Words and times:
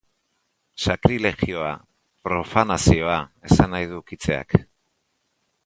Sakrilegioa, 0.85 1.73
profanazioa, 2.29 3.19
esan 3.51 3.71
nahi 3.77 3.91
du 3.93 4.01
ukitzeak. 4.05 4.59